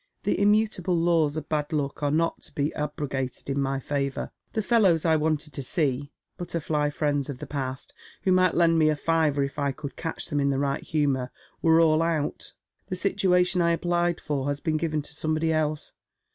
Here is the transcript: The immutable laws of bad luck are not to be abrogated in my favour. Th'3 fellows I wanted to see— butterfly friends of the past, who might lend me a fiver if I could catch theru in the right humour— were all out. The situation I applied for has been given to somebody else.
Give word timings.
The 0.23 0.39
immutable 0.41 0.97
laws 0.97 1.37
of 1.37 1.47
bad 1.47 1.71
luck 1.71 2.01
are 2.01 2.09
not 2.09 2.41
to 2.41 2.53
be 2.55 2.73
abrogated 2.73 3.51
in 3.51 3.61
my 3.61 3.79
favour. 3.79 4.31
Th'3 4.55 4.63
fellows 4.63 5.05
I 5.05 5.15
wanted 5.15 5.53
to 5.53 5.61
see— 5.61 6.11
butterfly 6.39 6.89
friends 6.89 7.29
of 7.29 7.37
the 7.37 7.45
past, 7.45 7.93
who 8.23 8.31
might 8.31 8.55
lend 8.55 8.79
me 8.79 8.89
a 8.89 8.95
fiver 8.95 9.43
if 9.43 9.59
I 9.59 9.71
could 9.71 9.95
catch 9.95 10.27
theru 10.27 10.41
in 10.41 10.49
the 10.49 10.57
right 10.57 10.81
humour— 10.81 11.29
were 11.61 11.79
all 11.79 12.01
out. 12.01 12.53
The 12.87 12.95
situation 12.95 13.61
I 13.61 13.73
applied 13.73 14.19
for 14.19 14.47
has 14.47 14.59
been 14.59 14.77
given 14.77 15.03
to 15.03 15.13
somebody 15.13 15.53
else. 15.53 15.93